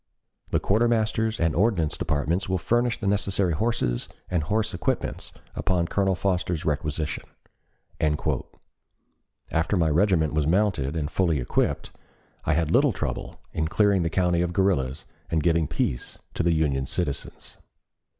The 0.49 0.59
Quartermaster's 0.59 1.39
and 1.39 1.53
Ordnance 1.55 1.95
Departments 1.95 2.49
will 2.49 2.57
furnish 2.57 2.99
the 2.99 3.05
necessary 3.05 3.53
horses 3.53 4.09
and 4.31 4.41
horse 4.41 4.73
equipments 4.73 5.31
upon 5.55 5.89
Colonel 5.89 6.15
Foster's 6.15 6.65
requisition." 6.65 7.23
After 9.51 9.77
my 9.77 9.89
regiment 9.91 10.33
was 10.33 10.47
mounted 10.47 10.95
and 10.95 11.11
fully 11.11 11.39
equipped, 11.39 11.91
I 12.45 12.53
had 12.55 12.71
little 12.71 12.93
trouble 12.93 13.41
in 13.53 13.67
clearing 13.67 14.01
the 14.01 14.09
country 14.09 14.41
of 14.41 14.53
guerrillas 14.53 15.05
and 15.29 15.43
giving 15.43 15.67
peace 15.67 16.17
to 16.33 16.41
the 16.41 16.49
Union 16.51 16.87
citizens. 16.87 17.59